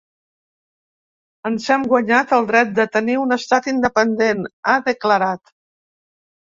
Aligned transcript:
Ens 1.49 1.67
hem 1.75 1.85
guanyat 1.91 2.35
el 2.39 2.49
dret 2.53 2.73
de 2.81 2.89
tenir 2.97 3.21
un 3.27 3.39
estat 3.39 3.71
independent, 3.77 4.45
ha 4.73 4.81
declarat. 4.93 5.59